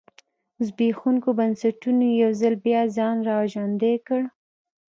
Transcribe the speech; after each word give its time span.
زبېښونکو 0.65 1.29
بنسټونو 1.39 2.05
یو 2.21 2.31
ځل 2.41 2.53
بیا 2.65 2.81
ځان 2.97 3.17
را 3.27 3.37
ژوندی 3.51 3.95
کړ. 4.07 4.21